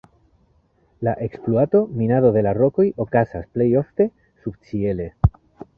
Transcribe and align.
La 1.07 1.13
ekspluato, 1.25 1.83
minado 1.99 2.33
de 2.39 2.43
la 2.49 2.55
rokoj 2.61 2.87
okazas 3.07 3.47
plej 3.57 3.71
ofte 3.85 4.13
subĉiele. 4.45 5.13